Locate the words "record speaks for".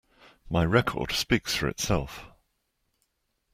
0.65-1.67